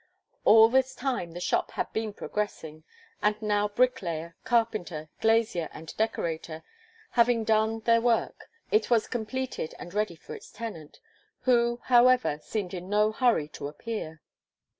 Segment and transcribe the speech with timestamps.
[0.45, 2.83] All this time the shop had been progressing,
[3.21, 6.63] and now bricklayer, carpenter, glazier, and decorator
[7.15, 10.99] haying done their work, it was completed and ready for its tenant,
[11.41, 14.23] who, however, seemed in no hurry to appear.